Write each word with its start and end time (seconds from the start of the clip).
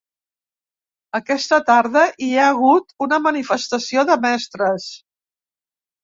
Aquesta 1.17 1.59
tarda 1.67 2.05
hi 2.27 2.29
ha 2.37 2.45
hagut 2.53 2.95
una 3.07 3.19
manifestació 3.25 4.05
de 4.11 4.17
mestres. 4.25 4.89